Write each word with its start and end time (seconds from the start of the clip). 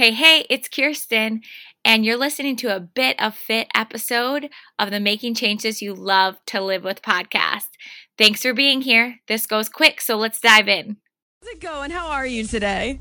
Hey, 0.00 0.12
hey, 0.12 0.46
it's 0.48 0.66
Kirsten, 0.66 1.42
and 1.84 2.06
you're 2.06 2.16
listening 2.16 2.56
to 2.56 2.74
a 2.74 2.80
bit 2.80 3.22
of 3.22 3.36
fit 3.36 3.68
episode 3.74 4.48
of 4.78 4.90
the 4.90 4.98
Making 4.98 5.34
Changes 5.34 5.82
You 5.82 5.92
Love 5.92 6.38
to 6.46 6.62
Live 6.62 6.84
with 6.84 7.02
podcast. 7.02 7.68
Thanks 8.16 8.40
for 8.40 8.54
being 8.54 8.80
here. 8.80 9.16
This 9.28 9.46
goes 9.46 9.68
quick, 9.68 10.00
so 10.00 10.16
let's 10.16 10.40
dive 10.40 10.68
in. 10.68 10.96
How's 11.42 11.52
it 11.52 11.60
going? 11.60 11.90
How 11.90 12.08
are 12.08 12.26
you 12.26 12.44
today? 12.44 12.98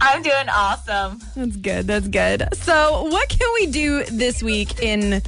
I'm 0.00 0.22
doing 0.22 0.48
awesome. 0.48 1.20
That's 1.36 1.58
good. 1.58 1.86
That's 1.86 2.08
good. 2.08 2.48
So, 2.54 3.02
what 3.10 3.28
can 3.28 3.46
we 3.56 3.66
do 3.66 4.04
this 4.04 4.42
week 4.42 4.82
in 4.82 5.20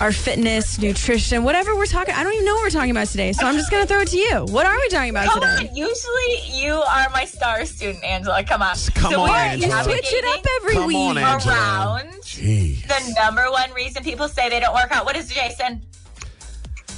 our 0.00 0.12
fitness, 0.12 0.78
nutrition, 0.78 1.44
whatever 1.44 1.76
we're 1.76 1.86
talking? 1.86 2.14
I 2.14 2.22
don't 2.24 2.32
even 2.32 2.44
know 2.46 2.54
what 2.54 2.64
we're 2.64 2.70
talking 2.70 2.90
about 2.90 3.06
today. 3.08 3.32
So, 3.32 3.46
I'm 3.46 3.54
just 3.54 3.70
going 3.70 3.82
to 3.82 3.86
throw 3.88 4.00
it 4.00 4.08
to 4.08 4.16
you. 4.16 4.44
What 4.46 4.66
are 4.66 4.74
we 4.76 4.88
talking 4.88 5.10
about 5.10 5.26
Come 5.26 5.40
today? 5.42 5.68
on, 5.68 5.76
usually 5.76 6.62
you 6.62 6.72
are 6.74 7.08
my 7.10 7.24
star 7.24 7.64
student, 7.64 8.02
Angela. 8.04 8.42
Come 8.44 8.62
on. 8.62 8.76
Come 8.94 9.12
so 9.12 9.20
on, 9.20 9.28
we 9.28 9.34
are 9.34 9.38
Angela. 9.38 9.78
You 9.78 9.84
switch 9.84 10.12
it 10.12 10.24
up 10.24 10.46
every 10.60 10.72
Come 10.74 10.86
week. 10.86 10.96
on, 10.96 11.18
Angela. 11.18 11.54
around 11.54 12.08
Jeez. 12.22 12.86
the 12.86 13.14
number 13.20 13.50
one 13.50 13.70
reason 13.72 14.02
people 14.02 14.28
say 14.28 14.48
they 14.48 14.60
don't 14.60 14.74
work 14.74 14.90
out. 14.90 15.04
What 15.04 15.16
is 15.16 15.30
it, 15.30 15.34
Jason? 15.34 15.82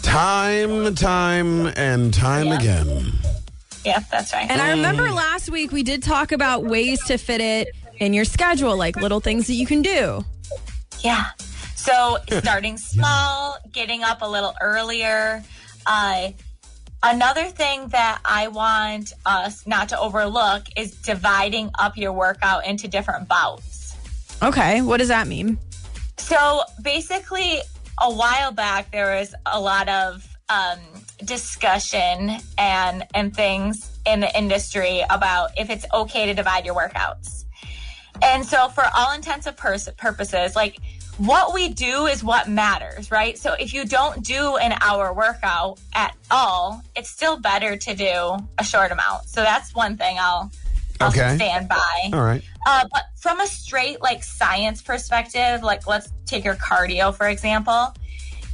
Time, 0.02 0.94
time, 0.94 1.66
and 1.76 2.12
time 2.12 2.46
Yeah. 2.46 2.58
again. 2.58 3.12
Yeah, 3.84 4.02
that's 4.10 4.32
right. 4.32 4.50
And 4.50 4.62
I 4.62 4.68
mm. 4.70 4.76
remember 4.76 5.10
last 5.10 5.50
week 5.50 5.70
we 5.72 5.82
did 5.82 6.02
talk 6.02 6.32
about 6.32 6.64
ways 6.64 7.02
to 7.06 7.18
fit 7.18 7.40
it 7.40 7.68
in 7.98 8.14
your 8.14 8.24
schedule, 8.24 8.76
like 8.76 8.96
little 8.96 9.20
things 9.20 9.46
that 9.48 9.54
you 9.54 9.66
can 9.66 9.82
do. 9.82 10.24
Yeah. 11.00 11.26
So 11.84 12.16
starting 12.40 12.78
small, 12.94 13.58
getting 13.70 14.02
up 14.02 14.22
a 14.22 14.28
little 14.28 14.54
earlier. 14.62 15.44
Uh, 15.84 16.30
another 17.02 17.44
thing 17.44 17.88
that 17.88 18.20
I 18.24 18.48
want 18.48 19.12
us 19.26 19.66
not 19.66 19.90
to 19.90 20.00
overlook 20.00 20.64
is 20.78 20.92
dividing 20.92 21.70
up 21.78 21.98
your 21.98 22.12
workout 22.12 22.66
into 22.66 22.88
different 22.88 23.28
bouts. 23.28 23.96
Okay, 24.42 24.80
what 24.80 24.96
does 24.96 25.08
that 25.08 25.26
mean? 25.26 25.58
So 26.16 26.62
basically, 26.80 27.60
a 28.00 28.10
while 28.10 28.50
back, 28.50 28.90
there 28.90 29.18
was 29.18 29.34
a 29.44 29.60
lot 29.60 29.86
of 29.90 30.26
um, 30.48 30.78
discussion 31.22 32.38
and 32.56 33.06
and 33.14 33.36
things 33.36 33.90
in 34.06 34.20
the 34.20 34.38
industry 34.38 35.02
about 35.10 35.50
if 35.58 35.68
it's 35.68 35.84
okay 35.92 36.24
to 36.24 36.32
divide 36.32 36.64
your 36.64 36.74
workouts. 36.74 37.44
And 38.22 38.44
so, 38.44 38.68
for 38.68 38.84
all 38.96 39.12
intents 39.12 39.46
and 39.46 39.56
pers- 39.56 39.88
purposes, 39.98 40.56
like 40.56 40.78
what 41.18 41.54
we 41.54 41.68
do 41.68 42.06
is 42.06 42.24
what 42.24 42.48
matters, 42.48 43.10
right? 43.10 43.38
So, 43.38 43.54
if 43.54 43.72
you 43.72 43.84
don't 43.84 44.22
do 44.24 44.56
an 44.56 44.74
hour 44.80 45.12
workout 45.12 45.78
at 45.94 46.14
all, 46.30 46.82
it's 46.96 47.10
still 47.10 47.38
better 47.38 47.76
to 47.76 47.94
do 47.94 48.36
a 48.58 48.64
short 48.64 48.90
amount. 48.90 49.28
So, 49.28 49.42
that's 49.42 49.74
one 49.74 49.96
thing 49.96 50.16
I'll, 50.18 50.50
I'll 51.00 51.08
Okay. 51.08 51.36
stand 51.36 51.68
by. 51.68 52.10
All 52.12 52.22
right. 52.22 52.42
Uh, 52.66 52.86
but 52.92 53.02
from 53.16 53.40
a 53.40 53.46
straight 53.46 54.00
like 54.02 54.24
science 54.24 54.80
perspective, 54.80 55.62
like 55.62 55.86
let's 55.86 56.10
take 56.24 56.44
your 56.44 56.54
cardio 56.54 57.14
for 57.14 57.28
example. 57.28 57.94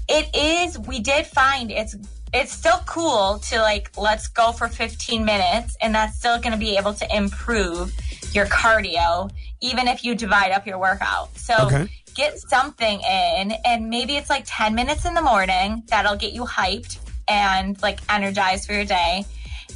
It 0.09 0.35
is. 0.35 0.77
We 0.81 0.99
did 0.99 1.27
find 1.27 1.71
it's 1.71 1.95
it's 2.33 2.53
still 2.53 2.81
cool 2.87 3.39
to 3.51 3.61
like 3.61 3.91
let's 3.97 4.27
go 4.27 4.51
for 4.51 4.67
15 4.67 5.25
minutes, 5.25 5.77
and 5.81 5.95
that's 5.95 6.17
still 6.19 6.39
going 6.41 6.53
to 6.53 6.59
be 6.59 6.77
able 6.77 6.95
to 6.95 7.17
improve 7.17 7.95
your 8.33 8.47
cardio, 8.47 9.31
even 9.61 9.87
if 9.87 10.05
you 10.05 10.17
divide 10.17 10.51
up 10.51 10.67
your 10.67 10.79
workout. 10.79 11.37
So 11.39 11.67
Okay. 11.67 11.89
Get 12.21 12.39
something 12.39 13.01
in, 13.01 13.53
and 13.65 13.89
maybe 13.89 14.17
it's 14.17 14.29
like 14.29 14.45
10 14.47 14.75
minutes 14.75 15.05
in 15.07 15.15
the 15.15 15.23
morning 15.23 15.83
that'll 15.89 16.17
get 16.17 16.33
you 16.33 16.45
hyped 16.45 16.99
and 17.29 17.81
like 17.81 17.99
energized 18.11 18.67
for 18.67 18.75
your 18.75 18.85
day, 18.85 19.25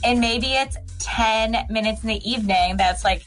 and 0.04 0.20
maybe 0.20 0.48
it's 0.52 0.76
10 0.98 1.66
minutes 1.70 2.02
in 2.02 2.08
the 2.08 2.30
evening 2.30 2.76
that's 2.76 3.02
like 3.02 3.24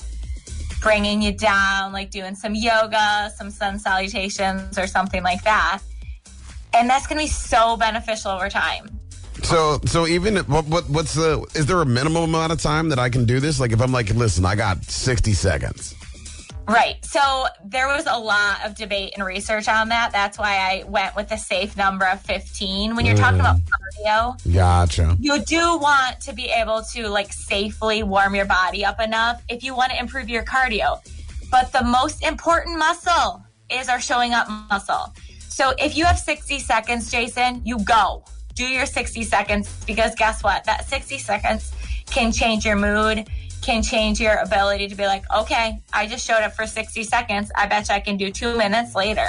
bringing 0.82 1.22
you 1.22 1.32
down, 1.32 1.92
like 1.94 2.12
doing 2.12 2.36
some 2.36 2.54
yoga, 2.54 3.32
some 3.36 3.50
sun 3.50 3.80
salutations, 3.80 4.78
or 4.78 4.86
something 4.86 5.24
like 5.24 5.44
that. 5.44 5.80
And 6.74 6.88
that's 6.88 7.08
going 7.08 7.18
to 7.18 7.24
be 7.24 7.30
so 7.30 7.76
beneficial 7.76 8.32
over 8.32 8.50
time. 8.50 9.00
So, 9.44 9.80
so 9.86 10.06
even 10.06 10.38
what, 10.38 10.66
what, 10.66 10.88
what's 10.90 11.16
the? 11.16 11.44
Is 11.56 11.66
there 11.66 11.82
a 11.82 11.86
minimum 11.86 12.24
amount 12.24 12.52
of 12.52 12.62
time 12.62 12.90
that 12.90 13.00
I 13.00 13.10
can 13.10 13.26
do 13.26 13.40
this? 13.40 13.60
Like, 13.60 13.72
if 13.72 13.82
I'm 13.82 13.92
like, 13.92 14.14
listen, 14.14 14.46
I 14.46 14.56
got 14.56 14.84
60 14.84 15.34
seconds. 15.34 15.96
Right. 16.68 17.04
So 17.06 17.46
there 17.64 17.88
was 17.88 18.08
a 18.08 18.18
lot 18.20 18.66
of 18.66 18.76
debate 18.76 19.14
and 19.16 19.26
research 19.26 19.70
on 19.70 19.88
that. 19.90 20.12
That's 20.12 20.38
why 20.38 20.58
I 20.58 20.84
went 20.88 21.16
with 21.16 21.30
the 21.30 21.38
safe 21.38 21.78
number 21.78 22.06
of 22.06 22.20
15. 22.22 22.96
When 22.96 23.06
you're 23.06 23.16
talking 23.16 23.40
mm. 23.40 23.42
about 23.42 23.60
cardio, 23.62 24.54
Gotcha. 24.54 25.16
you 25.20 25.40
do 25.46 25.78
want 25.78 26.20
to 26.22 26.34
be 26.34 26.48
able 26.50 26.82
to 26.94 27.08
like 27.08 27.32
safely 27.32 28.04
warm 28.04 28.36
your 28.36 28.46
body 28.46 28.84
up 28.84 29.00
enough 29.00 29.42
if 29.48 29.64
you 29.64 29.76
want 29.76 29.94
to 29.94 30.00
improve 30.00 30.28
your 30.28 30.44
cardio. 30.44 31.00
But 31.50 31.72
the 31.72 31.84
most 31.84 32.22
important 32.22 32.78
muscle 32.78 33.46
is 33.70 33.88
our 33.88 34.02
showing 34.02 34.34
up 34.34 34.50
muscle. 34.70 35.14
So 35.48 35.74
if 35.80 35.96
you 35.96 36.04
have 36.06 36.20
60 36.20 36.60
seconds, 36.60 37.10
Jason, 37.10 37.62
you 37.66 37.80
go. 37.80 38.26
Do 38.56 38.66
your 38.66 38.86
60 38.86 39.24
seconds 39.24 39.84
because 39.86 40.16
guess 40.16 40.44
what? 40.44 40.66
That 40.66 40.88
60 40.88 41.18
seconds 41.20 41.72
can 42.10 42.32
change 42.32 42.66
your 42.66 42.76
mood, 42.76 43.30
can 43.68 43.84
change 43.84 44.20
your 44.22 44.36
ability 44.36 44.88
to 44.88 44.96
be 44.96 45.06
like, 45.06 45.24
okay, 45.36 45.82
I 45.92 46.08
just 46.08 46.26
showed 46.26 46.42
up 46.42 46.56
for 46.56 46.66
60 46.66 47.04
seconds. 47.04 47.52
I 47.54 47.68
bet 47.68 47.90
you 47.90 47.96
I 47.96 48.00
can 48.00 48.16
do 48.16 48.32
two 48.32 48.58
minutes 48.58 48.96
later. 48.96 49.28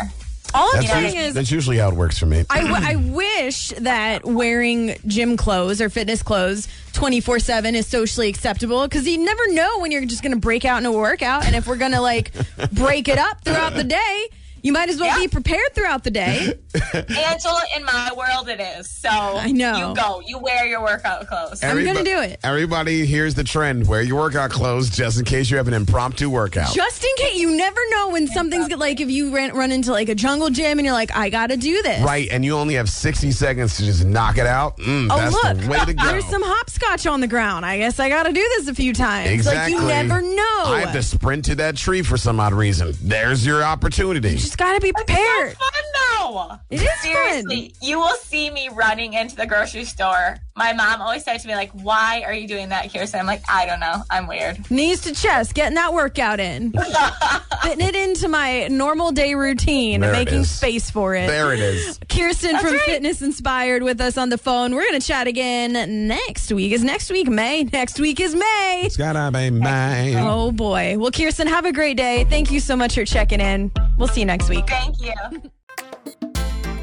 All 0.55 0.71
I'm 0.75 0.81
That's, 0.81 0.93
saying 0.93 1.05
usually, 1.05 1.25
is, 1.25 1.35
that's 1.35 1.51
usually 1.51 1.77
how 1.77 1.89
it 1.89 1.95
works 1.95 2.19
for 2.19 2.25
me. 2.25 2.45
I, 2.49 2.63
w- 2.63 2.81
I 2.83 2.97
wish 2.97 3.69
that 3.81 4.25
wearing 4.25 4.95
gym 5.07 5.37
clothes 5.37 5.83
or 5.83 5.91
fitness 5.91 6.23
clothes 6.23 6.69
24 6.95 7.41
7 7.41 7.75
is 7.75 7.87
socially 7.87 8.29
acceptable 8.29 8.85
because 8.85 9.07
you 9.07 9.19
never 9.19 9.53
know 9.53 9.81
when 9.81 9.91
you're 9.91 10.07
just 10.07 10.23
going 10.23 10.33
to 10.33 10.39
break 10.39 10.65
out 10.65 10.79
in 10.79 10.87
a 10.87 10.93
workout. 10.93 11.45
And 11.45 11.55
if 11.55 11.67
we're 11.67 11.77
going 11.77 11.93
to 11.93 12.01
like 12.01 12.33
break 12.73 13.09
it 13.09 13.19
up 13.19 13.45
throughout 13.45 13.75
the 13.75 13.85
day, 13.85 14.29
you 14.63 14.73
might 14.73 14.89
as 14.89 14.99
well 15.01 15.07
Yeah. 15.07 15.19
be 15.25 15.29
prepared 15.29 15.75
throughout 15.75 16.05
the 16.05 16.11
day. 16.11 16.55
Angela, 16.95 17.63
in 17.77 17.85
my 17.85 18.11
world, 18.17 18.49
it 18.49 18.61
is. 18.61 18.91
So 18.91 19.09
I 19.11 19.51
know. 19.53 19.91
You 19.91 19.95
go. 19.95 20.21
You 20.27 20.39
wear 20.39 20.67
your 20.67 20.83
workout 20.83 21.27
clothes. 21.29 21.63
I'm 21.63 21.85
gonna 21.85 22.05
do 22.05 22.21
it. 22.21 22.41
Everybody, 22.43 23.07
here's 23.07 23.35
the 23.35 23.45
trend: 23.45 23.87
wear 23.89 24.03
your 24.03 24.17
workout 24.21 24.51
clothes 24.51 24.91
just 24.91 25.19
in 25.19 25.25
case 25.25 25.51
you 25.51 25.57
have 25.57 25.69
an 25.69 25.75
impromptu 25.75 26.29
workout. 26.31 26.75
Just 26.75 27.05
in 27.05 27.11
case 27.17 27.37
you 27.37 27.57
never 27.57 27.81
know 27.91 28.11
when 28.11 28.27
something's 28.27 28.69
get, 28.69 28.79
like 28.79 29.01
if 29.01 29.11
you 29.11 29.35
ran, 29.35 29.55
run 29.55 29.73
into 29.73 29.93
like 29.93 30.09
a 30.09 30.15
jungle 30.15 30.51
gym 30.51 30.79
and 30.79 30.85
you're 30.87 30.95
like, 30.95 31.15
I 31.17 31.31
got 31.31 31.49
to 31.49 31.57
do 31.57 31.83
this. 31.83 32.03
Right, 32.03 32.29
and 32.31 32.45
you 32.45 32.55
only 32.57 32.75
have 32.75 32.89
60 32.89 33.31
seconds 33.33 33.77
to 33.79 33.85
just 33.85 34.05
knock 34.05 34.39
it 34.39 34.47
out. 34.47 34.77
Mm, 34.79 35.09
Oh, 35.11 35.17
that's 35.19 35.33
look, 35.33 35.59
the 35.59 35.69
way 35.69 35.85
to 35.85 35.95
go. 35.95 36.05
there's 36.07 36.27
some 36.27 36.43
hopscotch 36.43 37.07
on 37.07 37.21
the 37.21 37.27
ground. 37.27 37.65
I 37.65 37.79
guess 37.79 37.99
I 38.01 38.09
got 38.09 38.25
to 38.25 38.33
do 38.33 38.41
this 38.57 38.69
a 38.69 38.75
few 38.75 38.93
times. 38.93 39.31
Exactly. 39.31 39.75
Like 39.75 39.83
you 39.83 39.89
never 39.89 40.21
know. 40.23 40.63
I 40.67 40.81
have 40.85 40.93
to 40.93 41.03
sprint 41.03 41.45
to 41.47 41.55
that 41.57 41.77
tree 41.77 42.03
for 42.03 42.17
some 42.17 42.39
odd 42.41 42.53
reason. 42.53 42.95
There's 43.03 43.45
your 43.47 43.63
opportunity. 43.63 44.39
Just 44.49 44.57
got 44.57 44.73
to 44.73 44.81
be 44.81 44.93
prepared. 44.93 45.53
So 45.53 45.88
fun. 46.33 46.61
It 46.71 46.83
is 46.83 46.89
Seriously, 47.01 47.75
you 47.81 47.99
will 47.99 48.15
see 48.17 48.51
me 48.51 48.69
running 48.73 49.15
into 49.15 49.37
the 49.37 49.47
grocery 49.47 49.85
store. 49.85 50.37
My 50.57 50.73
mom 50.73 51.01
always 51.01 51.25
said 51.25 51.39
to 51.39 51.47
me, 51.47 51.55
like, 51.55 51.71
why 51.71 52.23
are 52.27 52.33
you 52.33 52.49
doing 52.49 52.71
that, 52.71 52.93
Kirsten? 52.93 53.21
I'm 53.21 53.27
like, 53.27 53.43
I 53.49 53.65
don't 53.67 53.79
know. 53.81 54.03
I'm 54.11 54.27
weird. 54.27 54.69
Knees 54.71 55.03
to 55.03 55.15
chest, 55.15 55.55
getting 55.55 55.77
that 55.77 55.93
workout 55.93 56.41
in. 56.41 56.73
Fitting 57.63 57.87
it 57.87 57.95
into 57.95 58.29
my 58.29 58.67
normal 58.69 59.13
day 59.13 59.35
routine 59.35 60.01
There 60.01 60.13
making 60.13 60.45
space 60.45 60.91
for 60.91 61.15
it. 61.15 61.29
There 61.29 61.53
it 61.53 61.61
is. 61.61 61.99
Kirsten 62.09 62.59
from 62.59 62.73
right. 62.73 62.81
Fitness 62.83 63.23
Inspired 63.23 63.83
with 63.83 64.01
us 64.01 64.19
on 64.19 64.31
the 64.31 64.39
phone. 64.39 64.75
We're 64.75 64.89
going 64.89 65.01
to 65.01 65.07
chat 65.07 65.27
again 65.27 66.09
next 66.09 66.53
week. 66.53 66.73
Is 66.73 66.83
next 66.83 67.11
week 67.11 67.29
May? 67.29 67.65
Next 67.65 68.01
week 68.01 68.19
is 68.21 68.35
May. 68.35 68.83
It's 68.85 68.97
gotta 68.97 69.31
be 69.31 69.51
mine. 69.51 70.17
Oh 70.17 70.51
boy. 70.51 70.97
Well, 70.99 71.11
Kirsten, 71.11 71.47
have 71.47 71.65
a 71.65 71.73
great 71.73 71.97
day. 71.97 72.25
Thank 72.25 72.51
you 72.51 72.61
so 72.61 72.75
much 72.75 72.95
for 72.95 73.05
checking 73.05 73.41
in. 73.41 73.71
We'll 73.99 74.09
see 74.09 74.21
you 74.21 74.27
next 74.27 74.49
week. 74.49 74.67
Thank 74.67 75.01
you. 75.01 75.51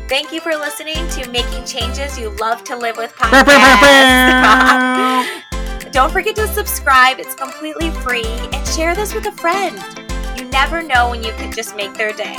Thank 0.08 0.32
you 0.32 0.40
for 0.40 0.52
listening 0.52 1.08
to 1.10 1.28
Making 1.32 1.66
Changes 1.66 2.16
You 2.16 2.30
Love 2.30 2.64
to 2.66 2.76
Live 2.76 2.96
with 2.96 3.12
podcast. 3.16 3.52
Don't 5.92 6.12
forget 6.12 6.36
to 6.36 6.48
subscribe. 6.48 7.18
It's 7.20 7.34
completely 7.34 7.90
free. 7.90 8.24
And 8.24 8.68
share 8.68 8.94
this 8.94 9.16
with 9.16 9.26
a 9.26 9.32
friend. 9.32 9.84
You 10.38 10.46
never 10.50 10.84
know 10.84 11.10
when 11.10 11.24
you 11.24 11.32
could 11.34 11.54
just 11.54 11.76
make 11.76 11.96
their 11.96 12.14
day. 12.14 12.36